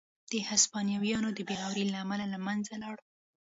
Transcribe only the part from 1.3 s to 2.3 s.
د بې غورۍ له امله